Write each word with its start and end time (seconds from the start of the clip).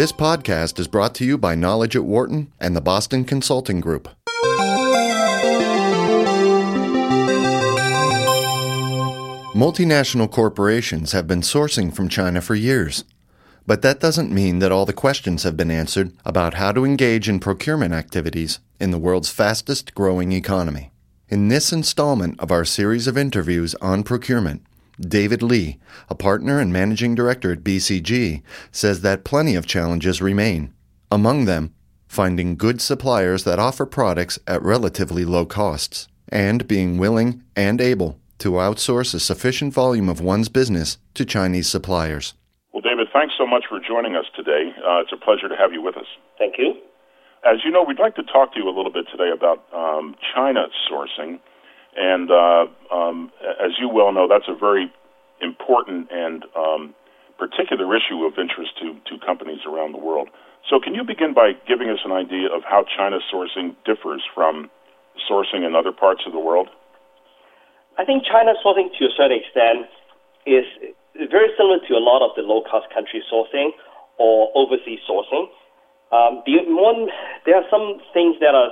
This 0.00 0.12
podcast 0.12 0.78
is 0.78 0.88
brought 0.88 1.14
to 1.16 1.26
you 1.26 1.36
by 1.36 1.54
Knowledge 1.54 1.94
at 1.94 2.06
Wharton 2.06 2.50
and 2.58 2.74
the 2.74 2.80
Boston 2.80 3.22
Consulting 3.22 3.82
Group. 3.82 4.08
Multinational 9.52 10.30
corporations 10.30 11.12
have 11.12 11.26
been 11.26 11.42
sourcing 11.42 11.94
from 11.94 12.08
China 12.08 12.40
for 12.40 12.54
years. 12.54 13.04
But 13.66 13.82
that 13.82 14.00
doesn't 14.00 14.32
mean 14.32 14.60
that 14.60 14.72
all 14.72 14.86
the 14.86 14.94
questions 14.94 15.42
have 15.42 15.58
been 15.58 15.70
answered 15.70 16.14
about 16.24 16.54
how 16.54 16.72
to 16.72 16.86
engage 16.86 17.28
in 17.28 17.38
procurement 17.38 17.92
activities 17.92 18.58
in 18.80 18.92
the 18.92 18.98
world's 18.98 19.28
fastest 19.28 19.94
growing 19.94 20.32
economy. 20.32 20.92
In 21.28 21.48
this 21.48 21.74
installment 21.74 22.40
of 22.40 22.50
our 22.50 22.64
series 22.64 23.06
of 23.06 23.18
interviews 23.18 23.74
on 23.82 24.02
procurement, 24.04 24.62
David 25.00 25.42
Lee, 25.42 25.78
a 26.08 26.14
partner 26.14 26.58
and 26.60 26.72
managing 26.72 27.14
director 27.14 27.52
at 27.52 27.64
BCG, 27.64 28.42
says 28.70 29.00
that 29.00 29.24
plenty 29.24 29.54
of 29.54 29.66
challenges 29.66 30.20
remain. 30.20 30.74
Among 31.10 31.46
them, 31.46 31.74
finding 32.06 32.56
good 32.56 32.80
suppliers 32.80 33.44
that 33.44 33.58
offer 33.58 33.86
products 33.86 34.38
at 34.46 34.62
relatively 34.62 35.24
low 35.24 35.46
costs, 35.46 36.08
and 36.28 36.68
being 36.68 36.98
willing 36.98 37.42
and 37.56 37.80
able 37.80 38.18
to 38.38 38.52
outsource 38.52 39.14
a 39.14 39.20
sufficient 39.20 39.72
volume 39.72 40.08
of 40.08 40.20
one's 40.20 40.48
business 40.48 40.98
to 41.14 41.24
Chinese 41.24 41.68
suppliers. 41.68 42.34
Well, 42.72 42.82
David, 42.82 43.08
thanks 43.12 43.34
so 43.36 43.46
much 43.46 43.64
for 43.68 43.80
joining 43.80 44.16
us 44.16 44.26
today. 44.36 44.72
Uh, 44.78 45.00
it's 45.00 45.12
a 45.12 45.16
pleasure 45.16 45.48
to 45.48 45.56
have 45.56 45.72
you 45.72 45.82
with 45.82 45.96
us. 45.96 46.06
Thank 46.38 46.54
you. 46.58 46.74
As 47.44 47.58
you 47.64 47.70
know, 47.70 47.84
we'd 47.86 47.98
like 47.98 48.16
to 48.16 48.22
talk 48.22 48.52
to 48.54 48.60
you 48.60 48.68
a 48.68 48.74
little 48.74 48.92
bit 48.92 49.06
today 49.10 49.30
about 49.32 49.64
um, 49.72 50.14
China 50.34 50.66
sourcing. 50.90 51.40
And 51.96 52.30
uh, 52.30 52.66
um, 52.94 53.32
as 53.42 53.72
you 53.80 53.88
well 53.88 54.12
know, 54.12 54.28
that's 54.28 54.48
a 54.48 54.54
very 54.54 54.92
important 55.40 56.08
and 56.12 56.44
um, 56.56 56.94
particular 57.38 57.88
issue 57.96 58.24
of 58.24 58.38
interest 58.38 58.76
to, 58.80 58.94
to 59.08 59.18
companies 59.24 59.60
around 59.66 59.92
the 59.92 59.98
world. 59.98 60.28
So, 60.68 60.78
can 60.78 60.94
you 60.94 61.02
begin 61.02 61.32
by 61.34 61.52
giving 61.66 61.88
us 61.88 61.98
an 62.04 62.12
idea 62.12 62.46
of 62.52 62.62
how 62.68 62.84
China 62.84 63.18
sourcing 63.32 63.74
differs 63.84 64.22
from 64.34 64.70
sourcing 65.28 65.66
in 65.66 65.74
other 65.74 65.90
parts 65.90 66.22
of 66.26 66.32
the 66.32 66.38
world? 66.38 66.68
I 67.98 68.04
think 68.04 68.24
China 68.24 68.52
sourcing, 68.64 68.92
to 68.98 69.04
a 69.06 69.12
certain 69.16 69.40
extent, 69.40 69.88
is 70.46 70.64
very 71.16 71.48
similar 71.56 71.80
to 71.88 71.92
a 71.96 72.02
lot 72.02 72.22
of 72.22 72.36
the 72.36 72.42
low-cost 72.42 72.92
country 72.94 73.24
sourcing 73.26 73.70
or 74.18 74.52
overseas 74.54 75.00
sourcing. 75.08 75.48
Um, 76.12 76.42
the 76.44 76.60
one, 76.68 77.08
there 77.46 77.56
are 77.56 77.66
some 77.70 78.00
things 78.12 78.36
that 78.40 78.54
are 78.54 78.70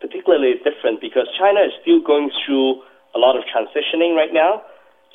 particularly 0.00 0.54
different 0.62 1.00
because 1.00 1.26
China 1.38 1.60
is 1.60 1.72
still 1.82 2.00
going 2.00 2.30
through 2.44 2.82
a 3.14 3.18
lot 3.18 3.36
of 3.36 3.42
transitioning 3.50 4.14
right 4.14 4.32
now. 4.32 4.62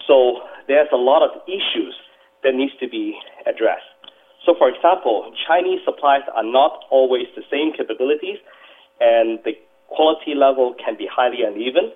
So 0.08 0.42
there's 0.68 0.90
a 0.92 1.00
lot 1.00 1.24
of 1.24 1.42
issues 1.48 1.96
that 2.44 2.54
needs 2.56 2.74
to 2.80 2.88
be 2.90 3.16
addressed. 3.48 3.88
So, 4.46 4.54
for 4.58 4.68
example, 4.68 5.32
Chinese 5.48 5.80
supplies 5.86 6.28
are 6.36 6.44
not 6.44 6.84
always 6.92 7.28
the 7.36 7.44
same 7.50 7.72
capabilities, 7.72 8.40
and 9.00 9.40
the 9.46 9.54
quality 9.88 10.36
level 10.36 10.76
can 10.76 10.98
be 10.98 11.08
highly 11.08 11.44
uneven. 11.48 11.96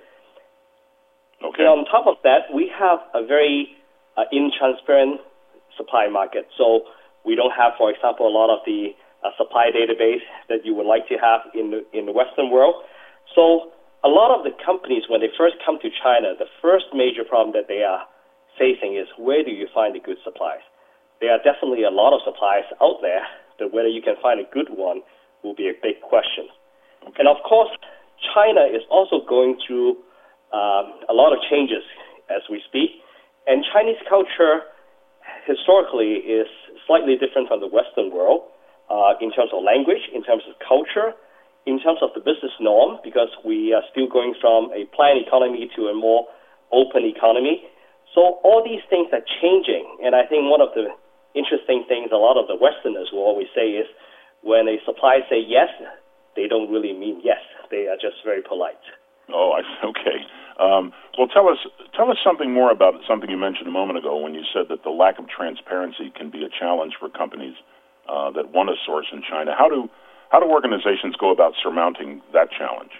Okay. 1.43 1.67
And 1.67 1.83
on 1.83 1.85
top 1.85 2.07
of 2.07 2.15
that, 2.23 2.47
we 2.53 2.71
have 2.71 2.99
a 3.13 3.25
very 3.25 3.75
uh, 4.15 4.23
intransparent 4.33 5.19
supply 5.75 6.07
market. 6.09 6.47
So 6.57 6.81
we 7.25 7.35
don't 7.35 7.51
have, 7.51 7.73
for 7.77 7.91
example, 7.91 8.27
a 8.27 8.33
lot 8.33 8.49
of 8.49 8.59
the 8.65 8.95
uh, 9.23 9.29
supply 9.37 9.69
database 9.73 10.23
that 10.49 10.65
you 10.65 10.75
would 10.75 10.85
like 10.85 11.07
to 11.09 11.15
have 11.17 11.41
in 11.53 11.71
the, 11.71 11.81
in 11.97 12.05
the 12.05 12.11
Western 12.11 12.51
world. 12.51 12.75
So 13.33 13.73
a 14.03 14.09
lot 14.09 14.29
of 14.31 14.45
the 14.45 14.53
companies, 14.63 15.03
when 15.09 15.21
they 15.21 15.31
first 15.37 15.55
come 15.65 15.79
to 15.81 15.89
China, 15.89 16.37
the 16.37 16.49
first 16.61 16.85
major 16.93 17.23
problem 17.23 17.53
that 17.57 17.67
they 17.67 17.81
are 17.81 18.05
facing 18.57 18.97
is 18.97 19.07
where 19.17 19.43
do 19.43 19.51
you 19.51 19.67
find 19.73 19.95
the 19.95 19.99
good 19.99 20.17
supplies? 20.23 20.61
There 21.21 21.31
are 21.33 21.41
definitely 21.41 21.83
a 21.83 21.93
lot 21.93 22.13
of 22.13 22.21
supplies 22.25 22.65
out 22.81 23.01
there, 23.01 23.25
but 23.57 23.73
whether 23.73 23.89
you 23.89 24.01
can 24.01 24.15
find 24.21 24.39
a 24.39 24.47
good 24.53 24.69
one 24.69 25.01
will 25.43 25.55
be 25.55 25.69
a 25.69 25.73
big 25.73 26.01
question. 26.01 26.49
Okay. 27.03 27.25
And 27.25 27.27
of 27.27 27.41
course, 27.41 27.69
China 28.33 28.65
is 28.69 28.81
also 28.89 29.21
going 29.25 29.57
through 29.65 29.97
um, 30.53 30.93
a 31.09 31.13
lot 31.13 31.33
of 31.33 31.39
changes 31.49 31.81
as 32.29 32.41
we 32.49 32.61
speak. 32.67 33.01
And 33.45 33.65
Chinese 33.73 33.97
culture 34.09 34.67
historically 35.45 36.21
is 36.21 36.47
slightly 36.85 37.15
different 37.17 37.47
from 37.47 37.61
the 37.61 37.67
Western 37.67 38.11
world 38.13 38.49
uh, 38.89 39.19
in 39.19 39.31
terms 39.31 39.51
of 39.53 39.63
language, 39.63 40.07
in 40.13 40.23
terms 40.23 40.43
of 40.47 40.55
culture, 40.63 41.13
in 41.65 41.79
terms 41.83 41.99
of 42.01 42.15
the 42.15 42.23
business 42.23 42.55
norm, 42.59 42.99
because 43.03 43.29
we 43.43 43.73
are 43.75 43.83
still 43.91 44.07
going 44.07 44.33
from 44.39 44.71
a 44.71 44.87
planned 44.95 45.19
economy 45.19 45.69
to 45.75 45.91
a 45.91 45.95
more 45.95 46.27
open 46.71 47.03
economy. 47.03 47.67
So 48.15 48.39
all 48.43 48.63
these 48.63 48.83
things 48.89 49.11
are 49.11 49.23
changing, 49.43 49.83
and 50.03 50.15
I 50.15 50.23
think 50.25 50.47
one 50.47 50.63
of 50.63 50.71
the 50.73 50.87
interesting 51.35 51.83
things 51.87 52.09
a 52.11 52.17
lot 52.17 52.39
of 52.39 52.47
the 52.47 52.55
Westerners 52.55 53.11
will 53.11 53.27
always 53.27 53.51
say 53.53 53.75
is 53.75 53.85
when 54.41 54.67
a 54.67 54.79
supplier 54.87 55.21
say 55.29 55.43
yes, 55.43 55.69
they 56.35 56.47
don't 56.47 56.71
really 56.71 56.93
mean 56.93 57.19
yes. 57.23 57.43
They 57.69 57.91
are 57.91 57.99
just 57.99 58.23
very 58.23 58.41
polite. 58.41 58.79
Oh, 59.27 59.59
I, 59.59 59.61
okay. 59.91 60.23
Um, 60.57 60.93
well, 61.17 61.27
tell 61.27 61.47
us 61.49 61.59
tell 61.93 62.09
us 62.09 62.17
something 62.23 62.53
more 62.53 62.71
about 62.71 62.95
something 63.07 63.29
you 63.29 63.37
mentioned 63.37 63.67
a 63.67 63.71
moment 63.71 63.99
ago 63.99 64.17
when 64.17 64.33
you 64.33 64.41
said 64.53 64.65
that 64.69 64.83
the 64.83 64.89
lack 64.89 65.19
of 65.19 65.25
transparency 65.29 66.09
can 66.15 66.31
be 66.31 66.43
a 66.43 66.49
challenge 66.49 66.93
for 66.97 67.09
companies 67.09 67.53
uh, 68.09 68.31
that 68.31 68.51
want 68.51 68.69
to 68.69 68.75
source 68.85 69.07
in 69.11 69.21
China. 69.23 69.53
How 69.57 69.69
do 69.69 69.89
how 70.29 70.39
do 70.39 70.47
organizations 70.47 71.15
go 71.15 71.31
about 71.31 71.53
surmounting 71.61 72.21
that 72.33 72.51
challenge? 72.51 72.91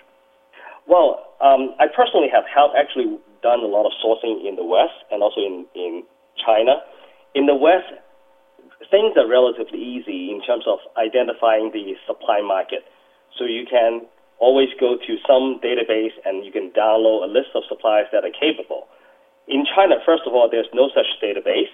Well, 0.88 1.28
um, 1.44 1.76
I 1.80 1.92
personally 1.92 2.32
have 2.32 2.48
helped 2.48 2.76
actually 2.80 3.20
done 3.44 3.60
a 3.60 3.68
lot 3.68 3.86
of 3.86 3.92
sourcing 4.00 4.48
in 4.48 4.56
the 4.56 4.64
West 4.64 4.96
and 5.12 5.22
also 5.22 5.42
in, 5.42 5.66
in 5.76 6.04
China. 6.40 6.80
In 7.36 7.46
the 7.46 7.56
West, 7.56 7.92
things 8.90 9.14
are 9.20 9.28
relatively 9.28 9.80
easy 9.80 10.32
in 10.32 10.40
terms 10.42 10.64
of 10.66 10.80
identifying 10.96 11.72
the 11.76 12.00
supply 12.08 12.40
market. 12.42 12.88
So 13.38 13.44
you 13.44 13.68
can 13.68 14.08
always 14.40 14.70
go 14.80 14.96
to 14.96 15.12
some 15.28 15.60
database 15.60 16.16
and 16.24 16.46
you 16.46 16.52
can 16.52 16.72
download 16.72 17.28
a 17.28 17.30
list 17.30 17.52
of 17.56 17.64
suppliers 17.68 18.08
that 18.14 18.24
are 18.24 18.34
capable. 18.34 18.88
In 19.48 19.66
China, 19.66 19.96
first 20.06 20.24
of 20.26 20.34
all, 20.34 20.48
there's 20.50 20.70
no 20.74 20.90
such 20.94 21.08
database. 21.22 21.72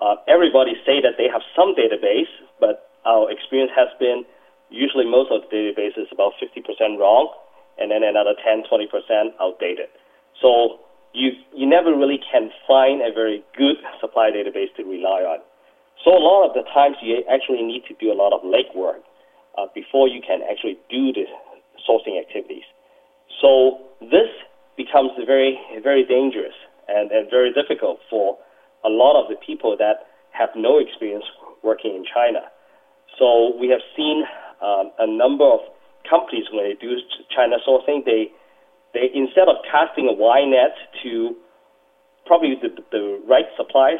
Uh, 0.00 0.16
everybody 0.26 0.74
say 0.84 1.00
that 1.00 1.14
they 1.18 1.28
have 1.30 1.42
some 1.54 1.74
database, 1.74 2.30
but 2.58 2.90
our 3.04 3.30
experience 3.30 3.70
has 3.74 3.88
been 3.98 4.24
usually 4.70 5.04
most 5.04 5.30
of 5.30 5.42
the 5.50 5.50
database 5.52 5.98
is 6.00 6.08
about 6.10 6.32
50% 6.40 6.98
wrong, 6.98 7.28
and 7.78 7.90
then 7.90 8.02
another 8.02 8.34
10, 8.40 8.64
20% 8.70 8.88
outdated. 9.40 9.88
So 10.40 10.80
you 11.12 11.32
you 11.54 11.68
never 11.68 11.94
really 11.94 12.18
can 12.18 12.50
find 12.66 13.02
a 13.02 13.12
very 13.12 13.44
good 13.56 13.76
supply 14.00 14.30
database 14.32 14.72
to 14.76 14.82
rely 14.84 15.22
on. 15.28 15.40
So 16.04 16.10
a 16.10 16.18
lot 16.18 16.48
of 16.48 16.54
the 16.54 16.64
times 16.72 16.96
you 17.02 17.22
actually 17.30 17.62
need 17.62 17.84
to 17.88 17.94
do 18.00 18.10
a 18.10 18.16
lot 18.16 18.32
of 18.32 18.40
legwork 18.42 19.04
uh, 19.56 19.66
before 19.74 20.08
you 20.08 20.20
can 20.20 20.40
actually 20.50 20.78
do 20.88 21.12
the 21.12 21.28
sourcing 21.84 22.18
activities. 22.18 22.64
So 23.40 23.78
this 24.00 24.32
becomes 24.76 25.12
very 25.26 25.58
very 25.82 26.04
dangerous 26.04 26.56
and, 26.88 27.10
and 27.12 27.28
very 27.30 27.52
difficult 27.52 28.00
for 28.08 28.38
a 28.84 28.88
lot 28.88 29.20
of 29.20 29.28
the 29.28 29.36
people 29.36 29.76
that 29.78 30.06
have 30.30 30.50
no 30.56 30.78
experience 30.78 31.24
working 31.62 31.94
in 31.94 32.04
China. 32.04 32.40
So 33.18 33.54
we 33.60 33.68
have 33.68 33.80
seen 33.96 34.24
um, 34.62 34.90
a 34.98 35.06
number 35.06 35.44
of 35.44 35.60
companies 36.08 36.46
when 36.52 36.64
they 36.64 36.74
do 36.74 36.96
China 37.34 37.56
sourcing, 37.66 38.04
they 38.04 38.30
they 38.94 39.08
instead 39.14 39.48
of 39.48 39.56
casting 39.70 40.08
a 40.08 40.12
wide 40.12 40.48
net 40.48 40.74
to 41.02 41.36
probably 42.26 42.56
the, 42.60 42.70
the 42.90 43.20
right 43.26 43.46
supplies, 43.56 43.98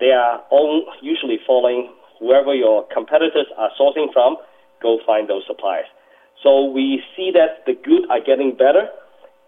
they 0.00 0.10
are 0.10 0.42
all 0.50 0.84
usually 1.00 1.38
following 1.46 1.90
whoever 2.18 2.54
your 2.54 2.86
competitors 2.92 3.46
are 3.56 3.70
sourcing 3.80 4.12
from. 4.12 4.36
Go 4.82 4.98
find 5.06 5.28
those 5.28 5.44
supplies. 5.46 5.86
So 6.42 6.64
we 6.64 7.02
see 7.16 7.30
that 7.34 7.64
the 7.66 7.74
good 7.74 8.10
are 8.10 8.20
getting 8.20 8.56
better, 8.56 8.88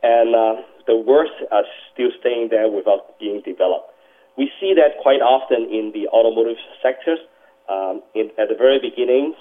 and 0.02 0.34
uh, 0.34 0.62
the 0.86 0.96
worst 0.96 1.32
are 1.50 1.64
still 1.92 2.10
staying 2.20 2.48
there 2.50 2.70
without 2.70 3.18
being 3.18 3.42
developed. 3.44 3.90
We 4.36 4.50
see 4.60 4.74
that 4.74 4.98
quite 5.00 5.22
often 5.22 5.70
in 5.70 5.92
the 5.94 6.08
automotive 6.08 6.58
sectors. 6.82 7.18
Um, 7.64 8.02
in, 8.14 8.28
at 8.36 8.52
the 8.52 8.58
very 8.58 8.78
beginning, 8.78 9.34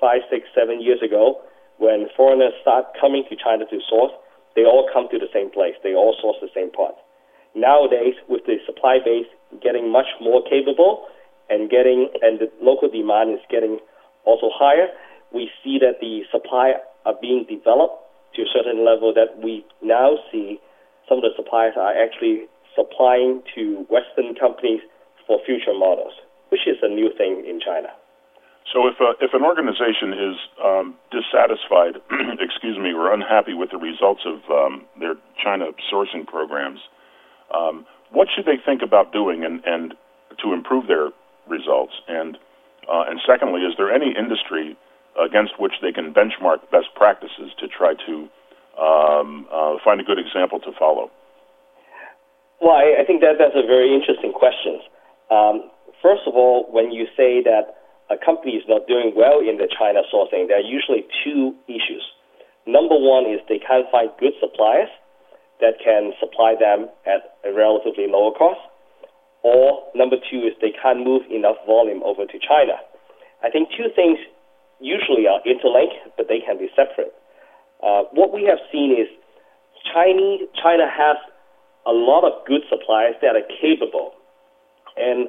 five, 0.00 0.20
six, 0.28 0.44
seven 0.54 0.82
years 0.82 1.00
ago, 1.00 1.40
when 1.78 2.08
foreigners 2.16 2.52
start 2.60 2.92
coming 3.00 3.24
to 3.30 3.36
China 3.36 3.64
to 3.64 3.78
source, 3.88 4.12
they 4.56 4.64
all 4.68 4.88
come 4.92 5.08
to 5.10 5.18
the 5.18 5.30
same 5.32 5.50
place. 5.50 5.74
They 5.82 5.94
all 5.94 6.16
source 6.20 6.36
the 6.42 6.52
same 6.54 6.70
parts. 6.70 6.98
Nowadays, 7.54 8.14
with 8.28 8.44
the 8.46 8.58
supply 8.66 8.98
base 9.02 9.26
getting 9.62 9.90
much 9.90 10.06
more 10.20 10.42
capable 10.44 11.06
and 11.48 11.70
getting 11.70 12.10
and 12.22 12.38
the 12.38 12.50
local 12.60 12.88
demand 12.88 13.32
is 13.32 13.42
getting 13.48 13.78
also 14.24 14.50
higher, 14.52 14.88
we 15.32 15.50
see 15.64 15.78
that 15.80 15.98
the 16.00 16.22
supply 16.30 16.74
are 17.06 17.14
being 17.20 17.46
developed 17.48 17.96
to 18.34 18.42
a 18.42 18.48
certain 18.52 18.84
level 18.84 19.14
that 19.14 19.42
we 19.42 19.64
now 19.82 20.18
see 20.30 20.60
some 21.08 21.18
of 21.18 21.22
the 21.22 21.34
suppliers 21.34 21.74
are 21.76 21.90
actually 21.90 22.46
supplying 22.74 23.42
to 23.54 23.86
Western 23.88 24.34
companies 24.34 24.80
for 25.26 25.38
future 25.46 25.74
models, 25.74 26.12
which 26.50 26.66
is 26.66 26.76
a 26.82 26.88
new 26.88 27.10
thing 27.16 27.44
in 27.46 27.60
China. 27.60 27.88
So 28.72 28.86
if 28.86 28.94
a, 29.00 29.14
if 29.24 29.34
an 29.34 29.42
organization 29.42 30.12
is 30.12 30.36
um, 30.62 30.94
dissatisfied, 31.10 31.98
excuse 32.40 32.78
me, 32.78 32.92
or 32.92 33.12
unhappy 33.12 33.54
with 33.54 33.70
the 33.70 33.78
results 33.78 34.22
of 34.26 34.38
um, 34.50 34.84
their 34.98 35.14
China 35.42 35.72
sourcing 35.92 36.26
programs, 36.26 36.80
um, 37.54 37.86
what 38.12 38.28
should 38.34 38.44
they 38.44 38.58
think 38.64 38.82
about 38.82 39.12
doing 39.12 39.44
and, 39.44 39.64
and 39.64 39.94
to 40.42 40.52
improve 40.52 40.86
their 40.86 41.10
results? 41.48 41.94
And 42.08 42.38
Uh, 42.90 43.04
and 43.06 43.20
secondly, 43.26 43.60
is 43.62 43.74
there 43.76 43.92
any 43.92 44.10
industry 44.16 44.76
against 45.14 45.60
which 45.60 45.74
they 45.82 45.92
can 45.92 46.12
benchmark 46.12 46.58
best 46.72 46.88
practices 46.94 47.52
to 47.60 47.68
try 47.68 47.94
to 47.94 48.28
um, 48.80 49.46
uh, 49.52 49.76
find 49.84 50.00
a 50.00 50.04
good 50.04 50.18
example 50.18 50.58
to 50.60 50.72
follow? 50.78 51.10
Well, 52.60 52.76
I, 52.76 53.00
I 53.00 53.04
think 53.08 53.20
that 53.24 53.40
that's 53.40 53.56
a 53.56 53.66
very 53.66 53.88
interesting 53.92 54.32
question. 54.32 54.84
Um, 55.32 55.72
first 56.04 56.28
of 56.28 56.36
all, 56.36 56.68
when 56.68 56.92
you 56.92 57.08
say 57.16 57.40
that 57.42 57.80
a 58.12 58.18
company 58.20 58.60
is 58.60 58.64
not 58.68 58.86
doing 58.86 59.12
well 59.16 59.40
in 59.40 59.56
the 59.56 59.68
China 59.70 60.04
sourcing, 60.12 60.48
there 60.48 60.60
are 60.60 60.66
usually 60.66 61.08
two 61.24 61.56
issues. 61.68 62.04
Number 62.66 62.98
one 62.98 63.24
is 63.24 63.40
they 63.48 63.58
can't 63.58 63.88
find 63.90 64.10
good 64.20 64.36
suppliers 64.40 64.92
that 65.60 65.80
can 65.82 66.12
supply 66.20 66.54
them 66.58 66.88
at 67.06 67.36
a 67.48 67.52
relatively 67.52 68.08
lower 68.08 68.32
cost. 68.36 68.60
Or 69.42 69.80
number 69.94 70.16
two 70.20 70.44
is 70.44 70.52
they 70.60 70.72
can't 70.76 71.00
move 71.00 71.22
enough 71.32 71.56
volume 71.64 72.02
over 72.04 72.26
to 72.26 72.38
China. 72.38 72.76
I 73.42 73.48
think 73.48 73.70
two 73.72 73.88
things 73.96 74.18
usually 74.80 75.24
are 75.24 75.40
interlinked, 75.48 76.16
but 76.16 76.28
they 76.28 76.40
can 76.44 76.58
be 76.58 76.68
separate. 76.76 77.12
Uh, 77.80 78.04
what 78.12 78.32
we 78.32 78.44
have 78.44 78.60
seen 78.72 78.92
is 78.92 79.08
Chinese, 79.92 80.44
China 80.60 80.84
has 80.84 81.16
a 81.86 81.92
lot 81.92 82.24
of 82.24 82.44
good 82.46 82.62
suppliers 82.68 83.14
that 83.22 83.36
are 83.36 83.46
capable. 83.60 84.12
And 84.96 85.28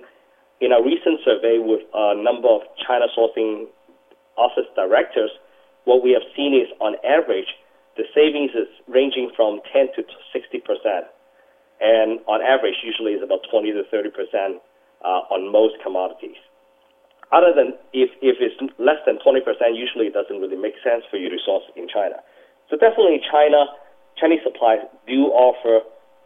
in 0.59 0.71
a 0.71 0.81
recent 0.81 1.19
survey 1.25 1.57
with 1.57 1.81
a 1.93 2.15
number 2.15 2.47
of 2.47 2.61
China 2.77 3.07
sourcing 3.17 3.65
office 4.37 4.67
directors, 4.75 5.31
what 5.85 6.03
we 6.03 6.11
have 6.11 6.25
seen 6.35 6.53
is 6.53 6.69
on 6.79 6.95
average, 7.03 7.49
the 7.97 8.03
savings 8.13 8.51
is 8.51 8.69
ranging 8.87 9.31
from 9.35 9.59
10 9.73 9.87
to 9.95 10.03
60 10.31 10.59
percent, 10.63 11.09
and 11.81 12.21
on 12.29 12.39
average, 12.41 12.77
usually 12.85 13.17
is 13.17 13.23
about 13.23 13.41
20 13.49 13.73
to 13.73 13.83
30 13.89 14.09
percent 14.11 14.53
uh, 15.03 15.25
on 15.33 15.51
most 15.51 15.75
commodities. 15.83 16.37
Other 17.31 17.51
than 17.55 17.73
if, 17.91 18.11
if 18.21 18.37
it's 18.39 18.55
less 18.77 19.01
than 19.07 19.17
20 19.19 19.41
percent, 19.41 19.75
usually 19.75 20.07
it 20.07 20.13
doesn't 20.13 20.39
really 20.39 20.59
make 20.59 20.77
sense 20.83 21.03
for 21.09 21.17
you 21.17 21.29
to 21.29 21.39
source 21.43 21.65
in 21.75 21.87
China. 21.89 22.21
So 22.69 22.77
definitely, 22.77 23.19
China 23.27 23.65
Chinese 24.19 24.43
suppliers 24.43 24.85
do 25.07 25.33
offer 25.33 25.81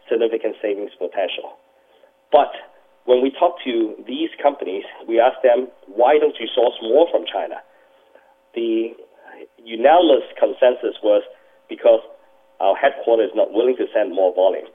significant 0.08 0.56
savings 0.62 0.90
potential. 0.98 1.58
But 2.32 2.52
when 3.06 3.22
we 3.22 3.30
talk 3.30 3.56
to 3.64 3.94
these 4.06 4.30
companies, 4.42 4.84
we 5.08 5.20
ask 5.20 5.38
them, 5.42 5.68
why 5.86 6.18
don't 6.18 6.34
you 6.38 6.46
source 6.54 6.74
more 6.82 7.06
from 7.10 7.24
China? 7.26 7.62
The 8.54 8.94
unanimous 9.62 10.26
consensus 10.38 10.98
was 11.02 11.22
because 11.68 12.00
our 12.60 12.74
headquarters 12.74 13.30
is 13.30 13.36
not 13.36 13.52
willing 13.52 13.76
to 13.76 13.86
send 13.94 14.14
more 14.14 14.34
volume. 14.34 14.66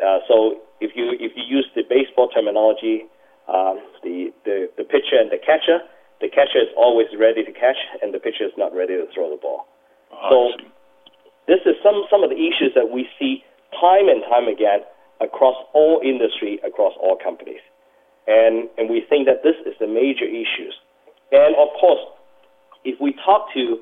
Uh, 0.00 0.18
so 0.26 0.58
if 0.80 0.96
you 0.96 1.12
if 1.20 1.32
you 1.36 1.44
use 1.44 1.68
the 1.76 1.82
baseball 1.86 2.28
terminology, 2.28 3.04
um, 3.46 3.78
the, 4.02 4.32
the 4.44 4.70
the 4.78 4.84
pitcher 4.84 5.20
and 5.20 5.30
the 5.30 5.38
catcher, 5.38 5.84
the 6.20 6.28
catcher 6.28 6.58
is 6.58 6.72
always 6.76 7.06
ready 7.18 7.44
to 7.44 7.52
catch, 7.52 7.76
and 8.00 8.14
the 8.14 8.18
pitcher 8.18 8.48
is 8.48 8.56
not 8.56 8.74
ready 8.74 8.96
to 8.96 9.06
throw 9.12 9.28
the 9.28 9.36
ball. 9.36 9.68
so 10.30 10.50
this 11.46 11.60
is 11.66 11.76
some 11.84 12.08
some 12.08 12.24
of 12.24 12.30
the 12.30 12.40
issues 12.40 12.72
that 12.74 12.88
we 12.88 13.06
see 13.18 13.44
time 13.80 14.08
and 14.08 14.22
time 14.28 14.48
again 14.48 14.80
across 15.20 15.56
all 15.72 16.00
industry, 16.04 16.58
across 16.64 16.92
all 17.00 17.16
companies, 17.16 17.62
and 18.26 18.68
and 18.78 18.90
we 18.90 19.04
think 19.08 19.26
that 19.26 19.42
this 19.42 19.56
is 19.66 19.74
the 19.80 19.86
major 19.86 20.26
issues. 20.26 20.74
And 21.32 21.56
of 21.56 21.68
course, 21.80 22.00
if 22.84 23.00
we 23.00 23.14
talk 23.24 23.48
to 23.54 23.80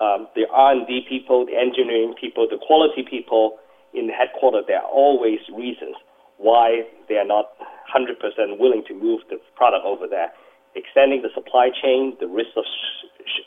um, 0.00 0.26
the 0.34 0.48
R&D 0.50 1.06
people, 1.08 1.46
the 1.46 1.56
engineering 1.56 2.14
people, 2.18 2.48
the 2.50 2.58
quality 2.58 3.04
people 3.08 3.58
in 3.94 4.06
the 4.06 4.12
headquarters, 4.12 4.64
there 4.66 4.80
are 4.80 4.90
always 4.90 5.38
reasons 5.54 5.94
why 6.38 6.82
they 7.08 7.16
are 7.16 7.26
not 7.26 7.52
100% 7.94 8.16
willing 8.58 8.82
to 8.88 8.94
move 8.94 9.20
the 9.28 9.36
product 9.56 9.84
over 9.84 10.06
there. 10.08 10.32
Extending 10.74 11.22
the 11.22 11.28
supply 11.34 11.68
chain, 11.68 12.16
the 12.18 12.26
risk 12.26 12.50
of 12.56 12.64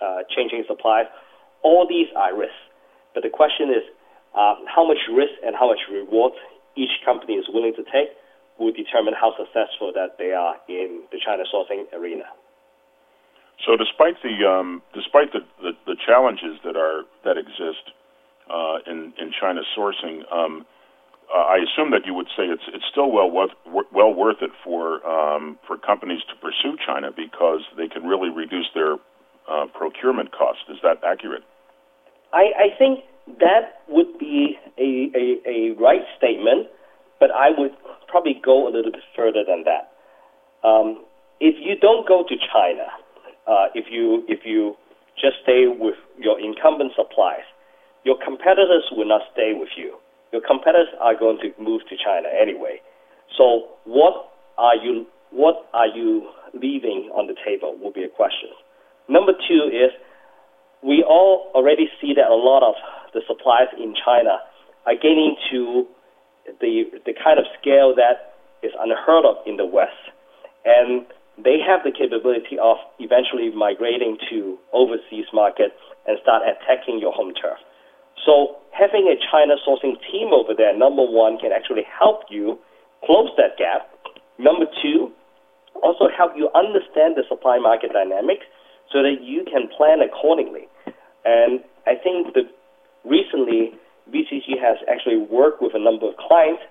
uh, 0.01 0.21
changing 0.29 0.63
supplies, 0.67 1.05
all 1.63 1.87
these 1.87 2.07
are 2.15 2.37
risks. 2.37 2.53
But 3.15 3.23
the 3.23 3.29
question 3.29 3.69
is, 3.69 3.83
uh, 4.35 4.55
how 4.65 4.85
much 4.85 4.99
risk 5.13 5.33
and 5.45 5.55
how 5.55 5.67
much 5.67 5.79
reward 5.91 6.33
each 6.75 7.03
company 7.05 7.33
is 7.33 7.45
willing 7.53 7.73
to 7.75 7.83
take 7.83 8.17
will 8.59 8.73
determine 8.73 9.13
how 9.13 9.33
successful 9.37 9.91
that 9.93 10.17
they 10.17 10.31
are 10.31 10.55
in 10.69 11.03
the 11.11 11.19
China 11.23 11.43
sourcing 11.53 11.85
arena. 11.93 12.25
So, 13.65 13.77
despite 13.77 14.21
the 14.21 14.45
um, 14.45 14.81
despite 14.93 15.31
the, 15.31 15.39
the, 15.61 15.71
the, 15.85 15.95
challenges 16.05 16.59
that 16.65 16.75
are 16.75 17.03
that 17.23 17.37
exist 17.37 17.93
uh, 18.49 18.79
in 18.85 19.13
in 19.17 19.31
China 19.39 19.61
sourcing, 19.77 20.25
um, 20.33 20.65
uh, 21.33 21.37
I 21.37 21.57
assume 21.63 21.91
that 21.91 22.05
you 22.05 22.13
would 22.13 22.27
say 22.35 22.43
it's 22.49 22.65
it's 22.73 22.83
still 22.91 23.11
well 23.11 23.29
worth 23.29 23.51
well 23.93 24.13
worth 24.13 24.41
it 24.41 24.51
for 24.63 25.05
um, 25.07 25.57
for 25.65 25.77
companies 25.77 26.21
to 26.29 26.35
pursue 26.41 26.75
China 26.85 27.11
because 27.15 27.61
they 27.77 27.87
can 27.87 28.03
really 28.03 28.29
reduce 28.29 28.67
their 28.73 28.97
uh, 29.47 29.65
procurement 29.73 30.31
costs. 30.31 30.63
Is 30.69 30.77
that 30.83 30.99
accurate? 31.05 31.43
I, 32.33 32.49
I 32.57 32.77
think 32.77 33.05
that 33.39 33.83
would 33.87 34.17
be 34.19 34.57
a, 34.77 35.09
a, 35.15 35.25
a 35.47 35.57
right 35.79 36.03
statement, 36.17 36.67
but 37.19 37.31
I 37.31 37.49
would 37.57 37.71
probably 38.07 38.39
go 38.43 38.67
a 38.67 38.71
little 38.71 38.91
bit 38.91 39.03
further 39.15 39.43
than 39.47 39.63
that. 39.63 39.91
Um, 40.67 41.03
if 41.39 41.55
you 41.59 41.75
don't 41.79 42.07
go 42.07 42.23
to 42.23 42.35
China, 42.51 42.87
uh, 43.47 43.67
if 43.75 43.85
you 43.91 44.23
if 44.27 44.45
you 44.45 44.75
just 45.15 45.43
stay 45.43 45.65
with 45.67 45.95
your 46.17 46.39
incumbent 46.39 46.91
suppliers, 46.95 47.45
your 48.03 48.15
competitors 48.23 48.83
will 48.91 49.07
not 49.07 49.21
stay 49.33 49.51
with 49.55 49.69
you. 49.77 49.97
Your 50.31 50.41
competitors 50.41 50.87
are 50.99 51.17
going 51.17 51.37
to 51.43 51.51
move 51.61 51.81
to 51.89 51.95
China 51.95 52.27
anyway. 52.29 52.81
So 53.37 53.75
what 53.85 54.31
are 54.57 54.75
you 54.75 55.05
what 55.31 55.67
are 55.73 55.87
you 55.87 56.29
leaving 56.53 57.09
on 57.13 57.27
the 57.27 57.35
table 57.45 57.75
will 57.81 57.91
be 57.91 58.03
a 58.03 58.09
question. 58.09 58.49
Number 59.09 59.33
two 59.33 59.69
is 59.73 59.91
we 60.83 61.03
all 61.03 61.51
already 61.55 61.89
see 61.99 62.13
that 62.15 62.29
a 62.29 62.35
lot 62.35 62.61
of 62.61 62.75
the 63.13 63.21
suppliers 63.27 63.69
in 63.77 63.93
China 63.93 64.39
are 64.85 64.95
getting 64.95 65.35
to 65.51 65.85
the 66.59 66.91
the 67.05 67.13
kind 67.13 67.39
of 67.39 67.45
scale 67.59 67.95
that 67.95 68.35
is 68.61 68.71
unheard 68.79 69.25
of 69.25 69.35
in 69.45 69.57
the 69.57 69.65
West. 69.65 70.11
And 70.65 71.05
they 71.37 71.57
have 71.59 71.83
the 71.83 71.91
capability 71.91 72.59
of 72.61 72.77
eventually 72.99 73.49
migrating 73.49 74.17
to 74.29 74.57
overseas 74.71 75.25
market 75.33 75.73
and 76.07 76.17
start 76.21 76.43
attacking 76.45 76.99
your 76.99 77.11
home 77.11 77.33
turf. 77.33 77.57
So 78.25 78.55
having 78.71 79.09
a 79.09 79.17
China 79.17 79.55
sourcing 79.65 79.97
team 80.11 80.31
over 80.31 80.53
there, 80.55 80.77
number 80.77 81.03
one, 81.03 81.37
can 81.37 81.51
actually 81.51 81.83
help 81.87 82.21
you 82.29 82.59
close 83.05 83.29
that 83.37 83.57
gap. 83.57 83.89
Number 84.37 84.65
two, 84.81 85.11
also 85.81 86.07
help 86.07 86.31
you 86.37 86.49
understand 86.55 87.17
the 87.17 87.23
supply 87.27 87.57
market 87.57 87.91
dynamics 87.91 88.45
so 88.91 89.01
that 89.01 89.21
you 89.21 89.43
can 89.43 89.67
plan 89.75 89.99
accordingly. 90.01 90.69
And 91.25 91.59
I 91.87 91.95
think 91.95 92.33
that 92.35 92.47
recently 93.05 93.73
BCG 94.11 94.59
has 94.59 94.77
actually 94.89 95.17
worked 95.17 95.61
with 95.61 95.73
a 95.75 95.79
number 95.79 96.07
of 96.07 96.15
clients, 96.17 96.63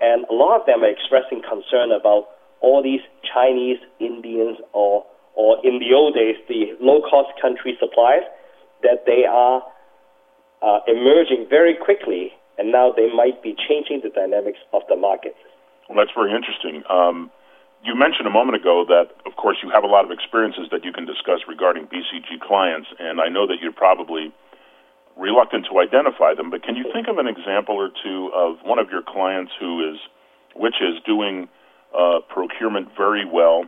and 0.00 0.24
a 0.30 0.34
lot 0.34 0.60
of 0.60 0.66
them 0.66 0.84
are 0.84 0.90
expressing 0.90 1.42
concern 1.42 1.90
about 1.90 2.28
all 2.60 2.82
these 2.82 3.00
Chinese, 3.22 3.78
Indians, 4.00 4.58
or 4.72 5.04
or 5.36 5.60
in 5.62 5.78
the 5.78 5.92
old 5.92 6.14
days, 6.14 6.36
the 6.48 6.72
low-cost 6.80 7.28
country 7.40 7.76
suppliers, 7.78 8.24
that 8.82 9.04
they 9.04 9.28
are 9.28 9.62
uh, 10.62 10.80
emerging 10.88 11.44
very 11.50 11.76
quickly, 11.76 12.32
and 12.56 12.72
now 12.72 12.90
they 12.90 13.12
might 13.12 13.42
be 13.42 13.54
changing 13.68 14.00
the 14.02 14.08
dynamics 14.08 14.58
of 14.72 14.80
the 14.88 14.96
market. 14.96 15.36
Well, 15.88 15.98
that's 16.00 16.16
very 16.16 16.32
interesting. 16.32 16.82
Um, 16.88 17.30
you 17.84 17.94
mentioned 17.94 18.26
a 18.26 18.32
moment 18.32 18.56
ago 18.56 18.84
that, 18.88 19.12
of 19.28 19.36
course, 19.36 19.58
you 19.62 19.68
have 19.68 19.84
a 19.84 19.86
lot 19.86 20.04
of 20.06 20.10
experiences 20.10 20.72
that 20.72 20.84
you 20.84 20.92
can 20.92 21.04
discuss 21.04 21.44
regarding 21.46 21.86
BCG 21.86 22.40
clients, 22.40 22.88
and 22.98 23.20
I 23.20 23.28
know 23.28 23.46
that 23.46 23.60
you're 23.60 23.76
probably 23.76 24.32
reluctant 25.16 25.66
to 25.72 25.80
identify 25.80 26.34
them, 26.34 26.50
but 26.50 26.62
can 26.62 26.76
you 26.76 26.84
think 26.92 27.08
of 27.08 27.18
an 27.18 27.26
example 27.26 27.74
or 27.74 27.88
two 27.88 28.30
of 28.36 28.60
one 28.64 28.78
of 28.78 28.90
your 28.90 29.02
clients 29.02 29.52
who 29.58 29.80
is, 29.80 29.98
which 30.54 30.76
is 30.80 31.00
doing 31.04 31.48
uh, 31.96 32.20
procurement 32.28 32.88
very 32.96 33.24
well 33.24 33.64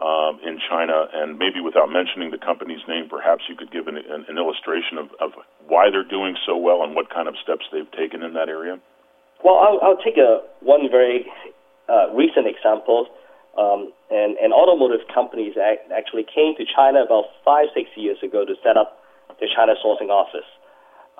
um, 0.00 0.40
in 0.42 0.58
China, 0.58 1.06
and 1.14 1.38
maybe 1.38 1.60
without 1.60 1.92
mentioning 1.92 2.30
the 2.30 2.38
company's 2.38 2.82
name, 2.88 3.06
perhaps 3.08 3.44
you 3.48 3.54
could 3.54 3.70
give 3.70 3.86
an, 3.86 3.96
an, 3.96 4.26
an 4.28 4.36
illustration 4.38 4.98
of, 4.98 5.12
of, 5.20 5.30
why 5.68 5.86
they're 5.86 6.08
doing 6.08 6.34
so 6.46 6.56
well 6.56 6.82
and 6.82 6.96
what 6.96 7.10
kind 7.14 7.28
of 7.28 7.34
steps 7.38 7.62
they've 7.70 7.90
taken 7.94 8.22
in 8.26 8.34
that 8.34 8.48
area. 8.48 8.74
Well, 9.44 9.54
I'll, 9.62 9.78
I'll 9.82 10.02
take 10.02 10.18
a 10.18 10.42
one 10.58 10.90
very 10.90 11.30
uh, 11.86 12.10
recent 12.10 12.46
example. 12.50 13.06
Um, 13.58 13.92
and, 14.10 14.38
and 14.38 14.54
automotive 14.54 15.06
companies 15.12 15.54
actually 15.58 16.26
came 16.26 16.54
to 16.56 16.64
China 16.64 17.02
about 17.02 17.30
five, 17.44 17.66
six 17.74 17.90
years 17.94 18.18
ago 18.22 18.44
to 18.46 18.54
set 18.62 18.76
up 18.76 18.98
the 19.38 19.46
China 19.54 19.74
sourcing 19.78 20.10
office. 20.10 20.46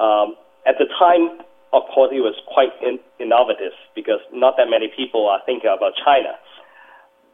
Um, 0.00 0.34
at 0.64 0.80
the 0.80 0.88
time, 0.96 1.44
of 1.76 1.84
course, 1.92 2.10
it 2.10 2.24
was 2.24 2.34
quite 2.48 2.72
in, 2.80 2.98
innovative 3.20 3.76
because 3.94 4.18
not 4.32 4.56
that 4.56 4.66
many 4.72 4.88
people 4.88 5.28
are 5.28 5.44
thinking 5.44 5.68
about 5.68 5.92
China. 6.00 6.34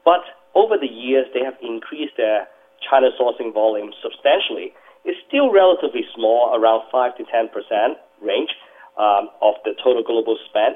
But 0.05 0.27
over 0.55 0.77
the 0.77 0.91
years, 0.91 1.27
they 1.33 1.41
have 1.47 1.55
increased 1.63 2.19
their 2.19 2.51
China 2.83 3.15
sourcing 3.15 3.55
volume 3.55 3.95
substantially. 4.03 4.75
It's 5.07 5.19
still 5.31 5.55
relatively 5.55 6.03
small, 6.15 6.53
around 6.53 6.83
5 6.91 7.17
to 7.17 7.25
10 7.25 7.49
percent 7.55 8.03
range 8.21 8.51
um, 8.99 9.31
of 9.41 9.55
the 9.65 9.73
total 9.79 10.03
global 10.03 10.37
spend, 10.51 10.75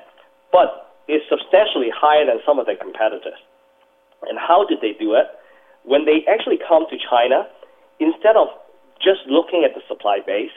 but 0.55 0.95
it's 1.11 1.27
substantially 1.27 1.91
higher 1.91 2.25
than 2.25 2.39
some 2.47 2.63
of 2.63 2.67
their 2.67 2.79
competitors. 2.79 3.39
And 4.29 4.39
how 4.39 4.65
did 4.65 4.79
they 4.81 4.95
do 4.95 5.19
it? 5.19 5.27
when 5.85 6.05
they 6.05 6.25
actually 6.29 6.59
come 6.61 6.85
to 6.91 6.97
China, 6.99 7.49
instead 7.99 8.37
of 8.37 8.49
just 9.01 9.25
looking 9.29 9.65
at 9.65 9.73
the 9.75 9.81
supply 9.89 10.21
base, 10.25 10.53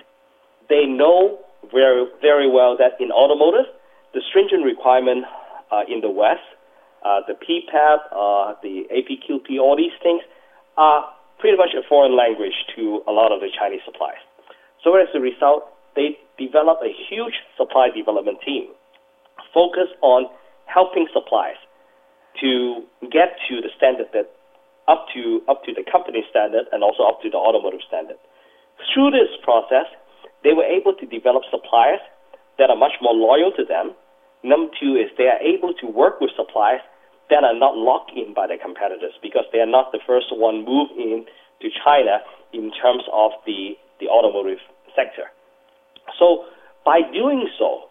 they 0.69 0.85
know 0.85 1.39
very, 1.71 2.05
very 2.21 2.49
well 2.49 2.77
that 2.77 2.99
in 2.99 3.11
automotive, 3.11 3.65
the 4.13 4.21
stringent 4.29 4.65
requirement 4.65 5.25
uh, 5.71 5.81
in 5.87 6.01
the 6.01 6.09
West, 6.09 6.45
uh, 7.03 7.19
the 7.27 7.33
PPAP, 7.33 7.99
uh, 8.11 8.55
the 8.61 8.87
APQP, 8.91 9.59
all 9.59 9.75
these 9.75 9.95
things 10.01 10.21
are 10.77 11.05
pretty 11.39 11.57
much 11.57 11.75
a 11.75 11.83
foreign 11.87 12.15
language 12.15 12.55
to 12.75 13.01
a 13.07 13.11
lot 13.11 13.31
of 13.31 13.41
the 13.41 13.49
Chinese 13.51 13.81
suppliers. 13.85 14.21
So 14.83 14.95
as 14.95 15.07
a 15.15 15.19
result, 15.19 15.67
they 15.95 16.17
develop 16.37 16.79
a 16.81 16.91
huge 17.09 17.33
supply 17.57 17.89
development 17.95 18.39
team 18.45 18.67
focused 19.53 19.95
on 20.01 20.27
helping 20.65 21.07
suppliers 21.13 21.57
to 22.41 22.83
get 23.11 23.37
to 23.49 23.61
the 23.61 23.69
standard 23.77 24.07
that 24.13 24.31
up 24.87 25.05
to 25.13 25.41
up 25.47 25.63
to 25.63 25.71
the 25.73 25.83
company 25.89 26.23
standard 26.29 26.65
and 26.71 26.83
also 26.83 27.03
up 27.03 27.21
to 27.21 27.29
the 27.29 27.37
automotive 27.37 27.79
standard. 27.87 28.17
Through 28.91 29.11
this 29.11 29.31
process, 29.43 29.85
they 30.43 30.53
were 30.53 30.67
able 30.67 30.93
to 30.93 31.05
develop 31.05 31.43
suppliers 31.49 32.03
that 32.59 32.69
are 32.69 32.77
much 32.77 32.93
more 33.01 33.13
loyal 33.13 33.51
to 33.57 33.63
them. 33.63 33.95
Number 34.43 34.71
two 34.79 34.95
is 34.95 35.09
they 35.17 35.31
are 35.31 35.39
able 35.39 35.73
to 35.79 35.87
work 35.87 36.19
with 36.19 36.31
suppliers 36.35 36.81
that 37.29 37.43
are 37.43 37.55
not 37.55 37.77
locked 37.77 38.11
in 38.15 38.33
by 38.33 38.47
their 38.47 38.59
competitors 38.59 39.15
because 39.21 39.45
they 39.51 39.59
are 39.59 39.69
not 39.69 39.91
the 39.91 39.99
first 40.05 40.27
one 40.31 40.65
move 40.65 40.91
in 40.97 41.25
to 41.61 41.67
China 41.83 42.19
in 42.51 42.71
terms 42.75 43.03
of 43.11 43.31
the, 43.47 43.73
the 43.99 44.07
automotive 44.07 44.59
sector. 44.95 45.31
So 46.19 46.45
by 46.85 46.99
doing 47.13 47.47
so, 47.57 47.87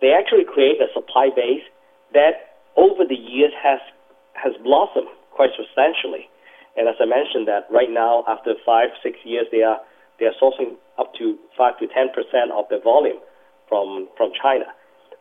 they 0.00 0.12
actually 0.12 0.44
create 0.44 0.76
a 0.84 0.92
supply 0.92 1.32
base 1.34 1.64
that 2.12 2.60
over 2.76 3.04
the 3.08 3.16
years 3.16 3.52
has 3.56 3.80
has 4.34 4.52
blossomed 4.62 5.08
quite 5.32 5.50
substantially. 5.56 6.28
And 6.76 6.88
as 6.88 6.98
I 7.00 7.06
mentioned, 7.06 7.46
that 7.46 7.70
right 7.70 7.90
now, 7.90 8.24
after 8.26 8.54
five, 8.66 8.90
six 9.02 9.16
years, 9.24 9.46
they 9.50 9.62
are 9.62 9.80
they 10.18 10.26
are 10.26 10.36
sourcing 10.42 10.76
up 10.98 11.14
to 11.18 11.38
five 11.56 11.78
to 11.78 11.86
ten 11.88 12.08
percent 12.14 12.52
of 12.54 12.64
the 12.70 12.78
volume 12.82 13.18
from 13.68 14.08
from 14.16 14.30
China, 14.34 14.66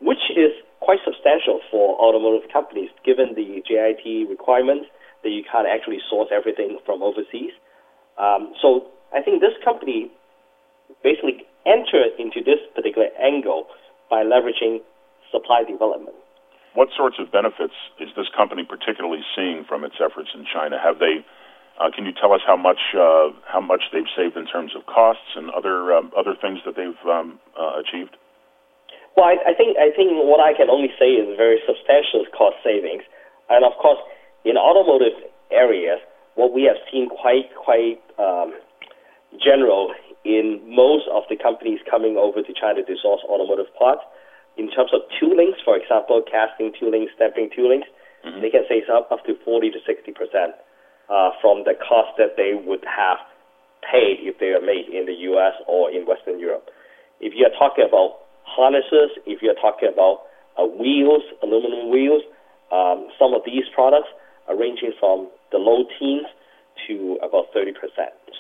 which 0.02 0.32
is 0.36 0.52
quite 0.80 1.00
substantial 1.06 1.60
for 1.72 1.96
automotive 1.96 2.52
companies, 2.52 2.90
given 3.06 3.34
the 3.36 3.64
JIT 3.64 4.30
requirements 4.30 4.88
that 5.24 5.32
you 5.32 5.44
can't 5.48 5.68
actually 5.68 6.00
source 6.10 6.28
everything 6.32 6.78
from 6.86 7.02
overseas. 7.02 7.56
Um, 8.20 8.54
so 8.62 8.92
I 9.16 9.22
think 9.24 9.40
this 9.40 9.56
company 9.64 10.12
basically 11.02 11.48
entered 11.66 12.20
into 12.20 12.44
this 12.44 12.60
particular 12.76 13.08
angle 13.16 13.68
by 14.10 14.24
leveraging 14.24 14.84
supply 15.32 15.64
development. 15.64 16.16
What 16.76 16.90
sorts 16.98 17.18
of 17.20 17.32
benefits 17.32 17.74
is 18.02 18.10
this 18.18 18.28
company 18.36 18.66
particularly 18.68 19.24
seeing 19.36 19.64
from 19.64 19.84
its 19.84 19.96
efforts 20.04 20.30
in 20.36 20.46
China? 20.52 20.78
Have 20.82 21.00
they 21.00 21.24
uh, 21.82 21.90
can 21.90 22.06
you 22.06 22.14
tell 22.14 22.34
us 22.34 22.42
how 22.46 22.56
much 22.56 22.94
uh, 22.94 23.34
how 23.50 23.62
much 23.62 23.90
they've 23.92 24.10
saved 24.16 24.38
in 24.38 24.46
terms 24.46 24.74
of 24.78 24.86
costs 24.86 25.34
and 25.36 25.50
other 25.50 25.94
um, 25.94 26.12
other 26.18 26.36
things 26.38 26.60
that 26.66 26.76
they've 26.78 27.02
um, 27.10 27.40
uh, 27.58 27.82
achieved? 27.82 28.16
Well, 29.18 29.26
I, 29.26 29.38
I, 29.50 29.54
think 29.54 29.78
I 29.78 29.90
think 29.94 30.14
what 30.26 30.42
I 30.42 30.54
can 30.58 30.70
only 30.70 30.90
say 30.98 31.18
is 31.18 31.30
very 31.38 31.62
substantial 31.66 32.26
cost 32.34 32.58
savings, 32.64 33.04
and 33.50 33.66
of 33.66 33.74
course, 33.82 33.98
in 34.46 34.58
automotive 34.58 35.18
areas, 35.50 35.98
what 36.36 36.54
we 36.54 36.64
have 36.70 36.78
seen 36.92 37.10
quite 37.10 37.50
quite 37.58 38.02
um, 38.22 38.54
general 39.42 39.94
in 40.26 40.62
most 40.66 41.10
of 41.10 41.24
the 41.30 41.36
companies 41.36 41.82
coming 41.90 42.18
over 42.18 42.42
to 42.42 42.54
China 42.54 42.86
to 42.86 42.96
source 43.02 43.22
automotive 43.26 43.74
parts. 43.78 44.02
In 44.56 44.70
terms 44.70 44.94
of 44.94 45.02
toolings, 45.18 45.58
for 45.66 45.74
example, 45.74 46.22
casting 46.22 46.70
toolings, 46.78 47.10
stamping 47.18 47.50
toolings, 47.50 47.90
mm-hmm. 48.22 48.42
they 48.46 48.54
can 48.54 48.62
save 48.70 48.86
up 48.94 49.10
up 49.10 49.26
to 49.26 49.34
forty 49.42 49.74
to 49.74 49.82
sixty 49.86 50.14
percent 50.14 50.54
uh, 51.14 51.30
from 51.38 51.62
the 51.62 51.78
cost 51.78 52.18
that 52.18 52.34
they 52.36 52.58
would 52.58 52.82
have 52.90 53.22
paid 53.86 54.18
if 54.26 54.42
they 54.42 54.50
are 54.58 54.66
made 54.66 54.90
in 54.90 55.06
the 55.06 55.14
U.S. 55.30 55.54
or 55.70 55.94
in 55.94 56.10
Western 56.10 56.42
Europe. 56.42 56.74
If 57.22 57.38
you 57.38 57.46
are 57.46 57.54
talking 57.54 57.86
about 57.86 58.26
harnesses, 58.50 59.14
if 59.30 59.46
you 59.46 59.54
are 59.54 59.62
talking 59.62 59.94
about 59.94 60.26
uh, 60.58 60.66
wheels, 60.66 61.22
aluminum 61.46 61.94
wheels, 61.94 62.26
um, 62.74 63.14
some 63.22 63.38
of 63.38 63.46
these 63.46 63.70
products 63.70 64.10
are 64.50 64.58
ranging 64.58 64.98
from 64.98 65.30
the 65.54 65.62
low 65.62 65.86
teens 66.02 66.26
to 66.90 67.22
about 67.22 67.54
30%. 67.54 67.78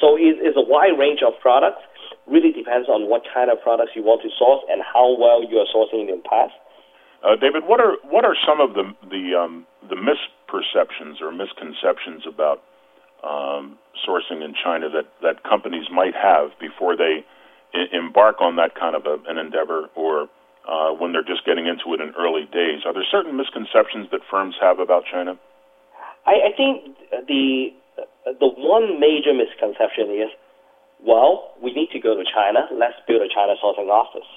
So 0.02 0.18
it 0.18 0.42
is 0.42 0.58
a 0.58 0.66
wide 0.66 0.98
range 0.98 1.22
of 1.22 1.38
products. 1.38 1.86
Really 2.26 2.52
depends 2.52 2.90
on 2.90 3.06
what 3.06 3.22
kind 3.30 3.54
of 3.54 3.62
products 3.62 3.94
you 3.94 4.02
want 4.02 4.26
to 4.26 4.30
source 4.34 4.66
and 4.66 4.82
how 4.82 5.14
well 5.14 5.46
you 5.46 5.62
are 5.62 5.70
sourcing 5.70 6.10
in 6.10 6.18
the 6.18 6.26
past. 6.26 6.58
Uh, 7.24 7.38
David, 7.40 7.64
what 7.64 7.80
are 7.80 7.96
what 8.04 8.26
are 8.26 8.36
some 8.44 8.60
of 8.60 8.76
the 8.76 8.84
the 9.08 9.32
um, 9.32 9.66
the 9.90 9.96
misperceptions 9.96 11.22
or 11.22 11.32
misconceptions 11.32 12.24
about 12.28 12.64
um, 13.24 13.78
sourcing 14.08 14.44
in 14.44 14.54
China 14.64 14.90
that 14.90 15.08
that 15.22 15.44
companies 15.44 15.86
might 15.92 16.14
have 16.16 16.52
before 16.60 16.96
they 16.96 17.24
I- 17.74 17.90
embark 17.92 18.42
on 18.42 18.56
that 18.58 18.76
kind 18.76 18.96
of 18.96 19.06
a, 19.06 19.18
an 19.30 19.38
endeavor, 19.38 19.90
or 19.96 20.30
uh, 20.68 20.92
when 20.94 21.12
they're 21.12 21.28
just 21.28 21.46
getting 21.46 21.68
into 21.68 21.94
it 21.94 22.00
in 22.02 22.14
early 22.16 22.46
days? 22.52 22.86
Are 22.86 22.94
there 22.94 23.08
certain 23.10 23.36
misconceptions 23.36 24.08
that 24.12 24.22
firms 24.30 24.56
have 24.62 24.80
about 24.80 25.04
China? 25.12 25.36
I, 26.26 26.48
I 26.48 26.52
think 26.56 26.96
the 27.28 27.74
the 28.40 28.48
one 28.48 29.00
major 29.00 29.36
misconception 29.36 30.08
is, 30.16 30.32
well, 31.04 31.52
we 31.62 31.74
need 31.76 31.92
to 31.92 32.00
go 32.00 32.16
to 32.16 32.24
China. 32.24 32.68
Let's 32.72 32.96
build 33.08 33.22
a 33.22 33.28
China 33.28 33.60
sourcing 33.60 33.92
office. 33.92 34.28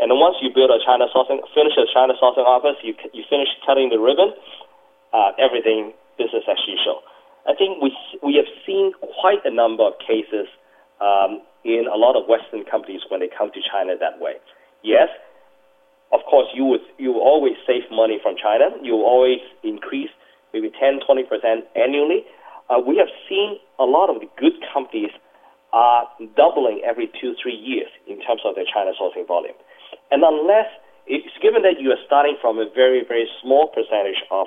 And 0.00 0.08
then 0.08 0.20
once 0.20 0.36
you 0.40 0.48
build 0.52 0.72
a 0.72 0.80
China 0.84 1.08
sourcing, 1.12 1.40
finish 1.52 1.76
a 1.76 1.88
China 1.92 2.12
sourcing 2.20 2.44
office, 2.44 2.76
you 2.84 2.92
you 3.12 3.24
finish 3.28 3.48
cutting 3.64 3.88
the 3.88 4.00
ribbon, 4.00 4.32
uh, 5.12 5.32
everything 5.38 5.92
business 6.18 6.44
as 6.48 6.58
usual. 6.66 7.00
I 7.46 7.54
think 7.54 7.82
we 7.82 7.90
we 8.22 8.36
have 8.36 8.48
seen 8.66 8.92
quite 9.20 9.42
a 9.44 9.50
number 9.52 9.82
of 9.82 9.94
cases 9.98 10.46
um, 11.00 11.42
in 11.64 11.86
a 11.90 11.96
lot 11.96 12.14
of 12.14 12.28
Western 12.28 12.64
companies 12.64 13.02
when 13.10 13.20
they 13.20 13.28
come 13.28 13.50
to 13.52 13.60
China 13.60 13.94
that 13.98 14.20
way. 14.20 14.38
Yes, 14.82 15.08
of 16.12 16.20
course 16.28 16.46
you 16.54 16.64
would 16.64 16.86
you 16.98 17.18
always 17.18 17.54
save 17.66 17.82
money 17.90 18.18
from 18.22 18.36
China. 18.38 18.70
You 18.82 19.02
always 19.02 19.42
increase 19.62 20.10
maybe 20.52 20.70
10, 20.70 21.00
20 21.04 21.22
percent 21.24 21.64
annually. 21.74 22.24
Uh, 22.70 22.78
we 22.78 22.96
have 22.96 23.10
seen 23.28 23.58
a 23.78 23.84
lot 23.84 24.08
of 24.08 24.22
the 24.22 24.30
good 24.38 24.54
companies 24.72 25.10
are 25.72 26.06
doubling 26.36 26.80
every 26.84 27.10
two, 27.20 27.34
three 27.42 27.56
years 27.56 27.88
in 28.06 28.20
terms 28.20 28.42
of 28.44 28.54
their 28.54 28.68
China 28.68 28.92
sourcing 28.94 29.26
volume. 29.26 29.56
And 30.10 30.22
unless 30.22 30.68
it's 31.06 31.32
given 31.40 31.62
that 31.62 31.80
you 31.80 31.90
are 31.90 32.02
starting 32.06 32.36
from 32.40 32.58
a 32.58 32.68
very, 32.68 33.02
very 33.06 33.26
small 33.42 33.68
percentage 33.68 34.20
of 34.30 34.46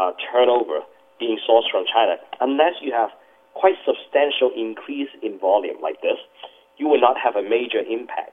uh, 0.00 0.12
turnover 0.32 0.80
being 1.18 1.36
sourced 1.44 1.68
from 1.70 1.84
China, 1.84 2.16
unless 2.40 2.80
you 2.80 2.92
have 2.92 3.10
quite 3.52 3.76
substantial 3.84 4.48
increase 4.56 5.12
in 5.22 5.38
volume 5.38 5.76
like 5.82 6.00
this, 6.00 6.16
you 6.78 6.88
will 6.88 7.00
not 7.00 7.20
have 7.20 7.36
a 7.36 7.44
major 7.44 7.84
impact 7.84 8.32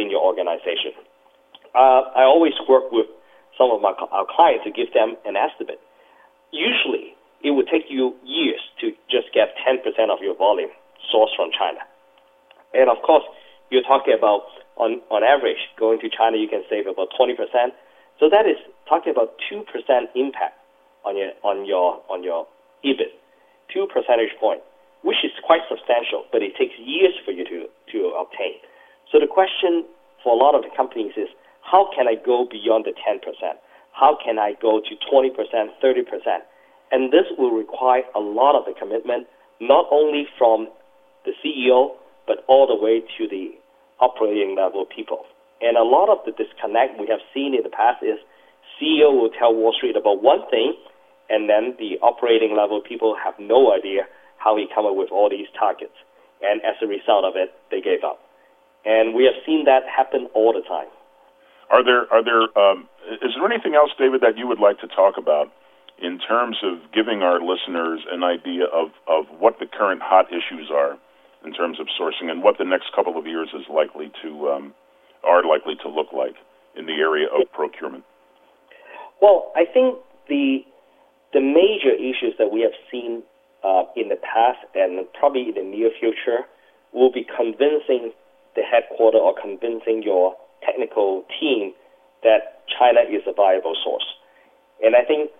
in 0.00 0.08
your 0.08 0.24
organization. 0.24 0.96
Uh, 1.76 2.08
I 2.16 2.24
always 2.24 2.56
work 2.68 2.88
with 2.90 3.06
some 3.58 3.68
of 3.70 3.82
my 3.84 3.92
our 4.10 4.24
clients 4.24 4.64
to 4.64 4.72
give 4.72 4.92
them 4.96 5.20
an 5.28 5.36
estimate. 5.36 5.80
Usually, 6.52 7.12
it 7.44 7.52
would 7.52 7.68
take 7.68 7.92
you 7.92 8.16
years 8.24 8.60
to 8.80 8.92
just 9.12 9.28
get 9.36 9.52
10% 9.60 9.84
of 10.08 10.24
your 10.24 10.36
volume 10.36 10.72
sourced 11.12 11.36
from 11.36 11.52
China. 11.52 11.84
And 12.72 12.88
of 12.88 13.04
course, 13.04 13.24
you're 13.68 13.84
talking 13.84 14.16
about 14.16 14.48
on, 14.76 15.04
on 15.10 15.20
average, 15.20 15.60
going 15.76 16.00
to 16.00 16.08
China, 16.08 16.38
you 16.38 16.48
can 16.48 16.64
save 16.70 16.86
about 16.86 17.08
20%. 17.12 17.36
So 18.20 18.30
that 18.30 18.46
is 18.46 18.56
talking 18.88 19.12
about 19.12 19.36
2% 19.52 19.60
impact 20.14 20.61
on 21.04 21.16
your, 21.16 21.32
on 21.42 21.66
your, 21.66 22.00
on 22.08 22.22
your 22.22 22.46
EBIT, 22.84 23.14
2 23.72 23.86
percentage 23.92 24.34
point, 24.38 24.60
which 25.02 25.24
is 25.24 25.32
quite 25.44 25.60
substantial, 25.68 26.24
but 26.30 26.42
it 26.42 26.54
takes 26.58 26.74
years 26.78 27.14
for 27.24 27.32
you 27.32 27.44
to, 27.44 27.66
to 27.90 27.98
obtain. 28.18 28.58
So 29.10 29.18
the 29.18 29.26
question 29.26 29.84
for 30.22 30.32
a 30.34 30.38
lot 30.38 30.54
of 30.54 30.62
the 30.62 30.70
companies 30.76 31.12
is, 31.16 31.28
how 31.62 31.88
can 31.94 32.06
I 32.06 32.14
go 32.14 32.46
beyond 32.48 32.86
the 32.86 32.94
10%? 32.94 33.22
How 33.92 34.16
can 34.18 34.38
I 34.38 34.54
go 34.60 34.80
to 34.80 34.92
20%, 35.06 35.30
30%? 35.82 36.38
And 36.90 37.12
this 37.12 37.26
will 37.38 37.52
require 37.52 38.02
a 38.14 38.20
lot 38.20 38.58
of 38.58 38.64
the 38.64 38.74
commitment, 38.78 39.26
not 39.60 39.86
only 39.90 40.26
from 40.38 40.68
the 41.24 41.32
CEO, 41.42 41.94
but 42.26 42.44
all 42.48 42.66
the 42.66 42.76
way 42.76 43.00
to 43.18 43.28
the 43.28 43.54
operating 44.00 44.56
level 44.56 44.84
people. 44.84 45.24
And 45.60 45.76
a 45.76 45.82
lot 45.82 46.10
of 46.10 46.18
the 46.26 46.32
disconnect 46.32 46.98
we 46.98 47.06
have 47.08 47.22
seen 47.32 47.54
in 47.54 47.62
the 47.62 47.70
past 47.70 48.02
is 48.02 48.18
CEO 48.76 49.14
will 49.14 49.30
tell 49.30 49.54
Wall 49.54 49.72
Street 49.72 49.96
about 49.96 50.22
one 50.22 50.42
thing, 50.50 50.74
and 51.28 51.48
then 51.48 51.74
the 51.78 51.98
operating 52.02 52.56
level 52.56 52.80
people 52.80 53.16
have 53.16 53.34
no 53.38 53.72
idea 53.72 54.08
how 54.38 54.56
he 54.56 54.66
come 54.74 54.86
up 54.86 54.96
with 54.96 55.10
all 55.12 55.30
these 55.30 55.46
targets. 55.58 55.94
And 56.42 56.60
as 56.62 56.74
a 56.82 56.86
result 56.86 57.24
of 57.24 57.34
it, 57.36 57.54
they 57.70 57.80
gave 57.80 58.02
up. 58.04 58.18
And 58.84 59.14
we 59.14 59.24
have 59.24 59.38
seen 59.46 59.64
that 59.66 59.86
happen 59.86 60.26
all 60.34 60.52
the 60.52 60.66
time. 60.66 60.90
Are 61.70 61.84
there 61.84 62.10
are 62.12 62.22
there 62.22 62.50
um, 62.58 62.88
is 63.22 63.32
there 63.34 63.46
anything 63.46 63.74
else, 63.74 63.90
David, 63.98 64.20
that 64.20 64.36
you 64.36 64.46
would 64.46 64.58
like 64.58 64.78
to 64.80 64.88
talk 64.88 65.14
about 65.16 65.50
in 66.02 66.18
terms 66.18 66.58
of 66.62 66.78
giving 66.92 67.22
our 67.22 67.40
listeners 67.40 68.02
an 68.10 68.24
idea 68.24 68.66
of, 68.66 68.90
of 69.06 69.24
what 69.38 69.58
the 69.60 69.66
current 69.66 70.02
hot 70.02 70.26
issues 70.28 70.68
are 70.70 70.98
in 71.46 71.52
terms 71.52 71.78
of 71.78 71.86
sourcing 71.98 72.30
and 72.30 72.42
what 72.42 72.58
the 72.58 72.64
next 72.64 72.92
couple 72.94 73.16
of 73.16 73.26
years 73.26 73.48
is 73.54 73.62
likely 73.72 74.10
to 74.22 74.48
um, 74.50 74.74
are 75.24 75.46
likely 75.46 75.74
to 75.82 75.88
look 75.88 76.12
like 76.12 76.34
in 76.76 76.86
the 76.86 76.94
area 76.94 77.26
of 77.26 77.50
procurement? 77.52 78.04
Well, 79.20 79.52
I 79.54 79.64
think 79.64 79.98
the 80.28 80.64
the 81.32 81.40
major 81.40 81.92
issues 81.92 82.36
that 82.38 82.52
we 82.52 82.60
have 82.60 82.76
seen 82.90 83.22
uh, 83.64 83.84
in 83.96 84.08
the 84.08 84.20
past 84.20 84.60
and 84.74 85.06
probably 85.18 85.48
in 85.48 85.54
the 85.54 85.64
near 85.64 85.90
future 85.98 86.44
will 86.92 87.10
be 87.10 87.24
convincing 87.24 88.12
the 88.54 88.62
headquarter 88.62 89.16
or 89.18 89.34
convincing 89.34 90.02
your 90.04 90.36
technical 90.60 91.24
team 91.40 91.72
that 92.22 92.62
China 92.68 93.00
is 93.08 93.22
a 93.26 93.32
viable 93.32 93.74
source. 93.82 94.04
And 94.84 94.94
I 94.94 95.04
think 95.04 95.30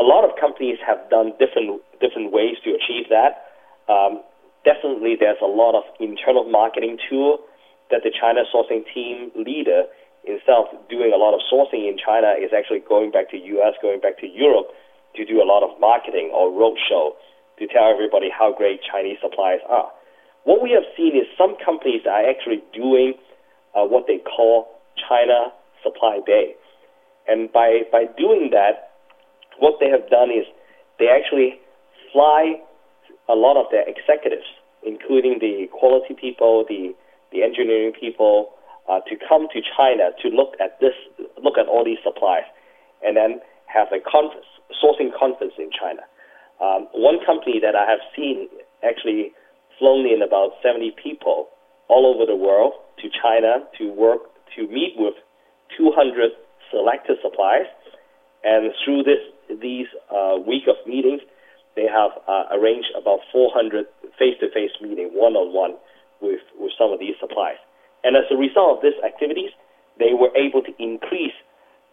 a 0.00 0.02
lot 0.02 0.24
of 0.24 0.38
companies 0.40 0.78
have 0.86 0.98
done 1.10 1.32
different 1.38 1.82
different 2.00 2.32
ways 2.32 2.56
to 2.64 2.70
achieve 2.72 3.10
that. 3.10 3.52
Um, 3.92 4.22
definitely, 4.64 5.16
there's 5.18 5.42
a 5.42 5.50
lot 5.50 5.76
of 5.76 5.84
internal 6.00 6.48
marketing 6.48 6.98
tool 7.10 7.38
that 7.90 8.00
the 8.02 8.10
China 8.10 8.42
sourcing 8.48 8.82
team 8.94 9.30
leader, 9.36 9.84
instead 10.24 10.56
of 10.56 10.66
doing 10.88 11.12
a 11.12 11.18
lot 11.18 11.34
of 11.34 11.40
sourcing 11.52 11.86
in 11.86 11.98
China, 11.98 12.34
is 12.40 12.50
actually 12.56 12.80
going 12.80 13.10
back 13.10 13.30
to 13.30 13.36
U.S., 13.36 13.74
going 13.82 14.00
back 14.00 14.18
to 14.20 14.26
Europe 14.26 14.72
to 15.16 15.24
do 15.24 15.42
a 15.42 15.46
lot 15.46 15.62
of 15.62 15.78
marketing 15.80 16.30
or 16.32 16.50
roadshow 16.50 17.12
to 17.58 17.66
tell 17.66 17.90
everybody 17.90 18.28
how 18.30 18.52
great 18.52 18.80
Chinese 18.82 19.18
suppliers 19.20 19.60
are. 19.68 19.90
What 20.44 20.62
we 20.62 20.70
have 20.72 20.84
seen 20.96 21.14
is 21.14 21.26
some 21.38 21.54
companies 21.64 22.02
are 22.06 22.28
actually 22.28 22.62
doing 22.74 23.14
uh, 23.74 23.84
what 23.84 24.06
they 24.06 24.18
call 24.18 24.68
China 24.96 25.52
Supply 25.82 26.20
Day. 26.26 26.54
And 27.28 27.52
by, 27.52 27.82
by 27.92 28.04
doing 28.18 28.50
that, 28.52 28.90
what 29.58 29.78
they 29.78 29.88
have 29.88 30.08
done 30.10 30.30
is 30.30 30.44
they 30.98 31.06
actually 31.06 31.60
fly 32.12 32.54
a 33.28 33.34
lot 33.34 33.56
of 33.56 33.66
their 33.70 33.84
executives, 33.86 34.46
including 34.82 35.38
the 35.38 35.68
quality 35.70 36.14
people, 36.18 36.64
the, 36.68 36.94
the 37.30 37.42
engineering 37.42 37.92
people, 37.98 38.50
uh, 38.90 38.98
to 39.06 39.14
come 39.28 39.46
to 39.54 39.60
China 39.76 40.10
to 40.20 40.28
look 40.28 40.54
at 40.58 40.80
this, 40.80 40.94
look 41.42 41.56
at 41.56 41.68
all 41.68 41.84
these 41.84 42.02
supplies, 42.02 42.42
and 43.02 43.16
then 43.16 43.40
have 43.66 43.88
a 43.94 44.00
conference, 44.02 44.46
sourcing 44.78 45.10
conference 45.16 45.54
in 45.58 45.70
China. 45.70 46.02
Um, 46.60 46.86
one 46.94 47.18
company 47.24 47.58
that 47.60 47.74
I 47.74 47.88
have 47.90 48.00
seen 48.14 48.48
actually 48.84 49.32
flown 49.78 50.06
in 50.06 50.22
about 50.22 50.52
70 50.62 50.94
people 51.02 51.48
all 51.88 52.06
over 52.06 52.24
the 52.24 52.36
world 52.36 52.72
to 53.02 53.08
China 53.10 53.66
to 53.78 53.92
work 53.92 54.30
to 54.56 54.68
meet 54.68 54.94
with 54.96 55.14
200 55.76 56.30
selected 56.70 57.16
suppliers, 57.22 57.66
and 58.44 58.72
through 58.84 59.02
this 59.02 59.20
these 59.60 59.86
uh, 60.10 60.36
week 60.46 60.64
of 60.68 60.76
meetings, 60.86 61.20
they 61.76 61.86
have 61.88 62.12
uh, 62.28 62.44
arranged 62.52 62.88
about 62.96 63.20
400 63.32 63.86
face-to-face 64.18 64.72
meeting, 64.80 65.10
one-on-one, 65.12 65.76
with 66.20 66.40
with 66.58 66.72
some 66.78 66.92
of 66.92 67.00
these 67.00 67.14
suppliers. 67.20 67.58
And 68.04 68.16
as 68.16 68.24
a 68.30 68.36
result 68.36 68.78
of 68.78 68.82
these 68.82 68.98
activities, 69.04 69.50
they 69.98 70.12
were 70.12 70.30
able 70.36 70.62
to 70.62 70.72
increase 70.78 71.36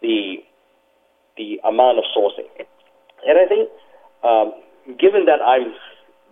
the 0.02 0.42
the 1.36 1.60
amount 1.64 1.98
of 1.98 2.04
sourcing. 2.16 2.48
And 3.26 3.38
I 3.38 3.46
think, 3.46 3.68
um, 4.24 4.46
given 4.98 5.26
that 5.26 5.40
I'm 5.40 5.74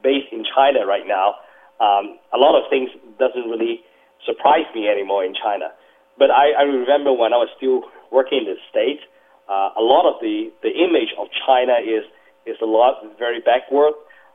based 0.03 0.33
in 0.33 0.45
China 0.45 0.87
right 0.87 1.07
now, 1.07 1.37
um, 1.81 2.19
a 2.35 2.39
lot 2.39 2.59
of 2.59 2.69
things 2.71 2.91
doesn't 3.19 3.49
really 3.49 3.81
surprise 4.27 4.67
me 4.75 4.89
anymore 4.89 5.25
in 5.25 5.35
China. 5.35 5.71
But 6.19 6.31
I, 6.31 6.51
I 6.59 6.63
remember 6.63 7.13
when 7.13 7.33
I 7.33 7.39
was 7.39 7.49
still 7.57 7.87
working 8.11 8.43
in 8.43 8.47
the 8.51 8.59
States, 8.71 9.03
uh, 9.49 9.71
a 9.79 9.85
lot 9.85 10.05
of 10.05 10.21
the, 10.21 10.51
the 10.63 10.75
image 10.75 11.15
of 11.19 11.29
China 11.47 11.79
is 11.81 12.05
is 12.47 12.57
a 12.63 12.67
lot 12.67 13.05
very 13.19 13.41
backward, 13.41 13.93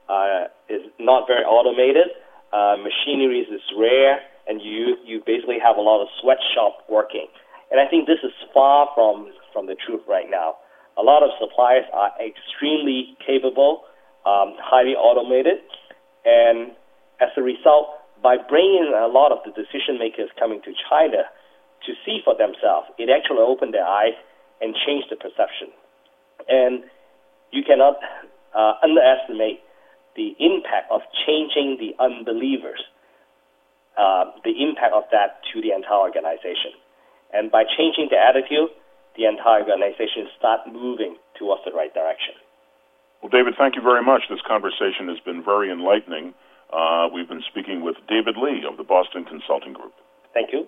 uh, 0.08 0.46
is 0.70 0.86
not 1.00 1.26
very 1.26 1.44
automated. 1.44 2.14
Uh, 2.54 2.78
machinery 2.78 3.42
is 3.42 3.62
rare, 3.78 4.22
and 4.48 4.62
you 4.62 4.96
you 5.04 5.22
basically 5.26 5.58
have 5.58 5.78
a 5.78 5.82
lot 5.82 6.02
of 6.02 6.08
sweatshop 6.22 6.86
working. 6.90 7.28
And 7.72 7.82
I 7.82 7.90
think 7.90 8.06
this 8.06 8.22
is 8.24 8.32
far 8.54 8.90
from 8.94 9.34
from 9.52 9.66
the 9.66 9.76
truth 9.76 10.02
right 10.08 10.30
now. 10.30 10.62
A 10.98 11.02
lot 11.02 11.24
of 11.24 11.30
suppliers 11.40 11.86
are 11.94 12.12
extremely 12.22 13.18
capable, 13.26 13.84
um, 14.26 14.56
highly 14.62 14.94
automated, 14.94 15.60
and 16.26 16.72
as 17.20 17.30
a 17.38 17.42
result, 17.42 17.90
by 18.22 18.38
bringing 18.38 18.94
a 18.96 19.08
lot 19.08 19.32
of 19.32 19.40
the 19.44 19.52
decision 19.52 20.00
makers 20.00 20.30
coming 20.40 20.62
to 20.64 20.72
China 20.90 21.28
to 21.86 21.92
see 22.06 22.20
for 22.24 22.36
themselves, 22.38 22.88
it 22.98 23.10
actually 23.12 23.44
opened 23.44 23.74
their 23.74 23.86
eyes 23.86 24.16
and 24.62 24.74
changed 24.88 25.08
the 25.12 25.18
perception. 25.18 25.68
And 26.48 26.84
you 27.52 27.64
cannot 27.64 28.00
uh, 28.56 28.74
underestimate 28.82 29.60
the 30.16 30.36
impact 30.40 30.92
of 30.92 31.02
changing 31.26 31.78
the 31.80 31.92
unbelievers, 32.02 32.82
uh, 33.98 34.32
the 34.44 34.56
impact 34.62 34.94
of 34.94 35.04
that 35.12 35.42
to 35.52 35.62
the 35.62 35.72
entire 35.76 36.00
organization. 36.00 36.72
And 37.34 37.52
by 37.52 37.64
changing 37.66 38.08
the 38.10 38.18
attitude, 38.18 38.70
the 39.18 39.26
entire 39.26 39.62
organization 39.62 40.28
start 40.38 40.62
moving 40.72 41.18
towards 41.38 41.62
the 41.66 41.72
right 41.72 41.94
direction. 41.94 42.36
Well, 43.22 43.30
David, 43.30 43.54
thank 43.58 43.76
you 43.76 43.82
very 43.82 44.04
much. 44.04 44.24
This 44.30 44.42
conversation 44.46 45.08
has 45.08 45.20
been 45.24 45.44
very 45.44 45.72
enlightening. 45.72 46.34
Uh, 46.72 47.08
we've 47.14 47.28
been 47.28 47.44
speaking 47.50 47.82
with 47.82 47.96
David 48.10 48.36
Lee 48.36 48.66
of 48.70 48.78
the 48.78 48.84
Boston 48.84 49.24
Consulting 49.24 49.74
Group. 49.74 49.94
Thank 50.34 50.50
you. 50.52 50.68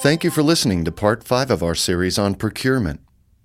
Thank 0.00 0.24
you 0.24 0.30
for 0.30 0.42
listening 0.42 0.86
to 0.86 0.92
part 0.92 1.22
five 1.22 1.50
of 1.50 1.62
our 1.62 1.74
series 1.74 2.18
on 2.18 2.34
procurement. 2.34 3.00